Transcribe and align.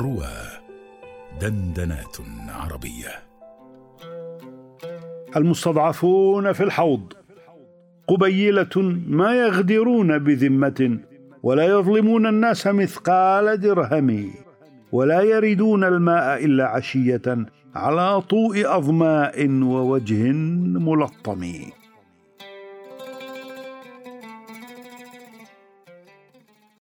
روى 0.00 0.32
دندنات 1.40 2.16
عربية. 2.48 3.08
المستضعفون 5.36 6.52
في 6.52 6.62
الحوض. 6.62 7.12
قبيلة 8.08 8.76
ما 9.08 9.34
يغدرون 9.34 10.18
بذمة 10.18 10.98
ولا 11.42 11.64
يظلمون 11.64 12.26
الناس 12.26 12.66
مثقال 12.66 13.60
درهم 13.60 14.30
ولا 14.92 15.20
يردون 15.22 15.84
الماء 15.84 16.44
إلا 16.44 16.66
عشية 16.66 17.46
على 17.74 18.20
طوء 18.20 18.76
أظماء 18.76 19.48
ووجه 19.62 20.32
ملطم. 20.88 21.52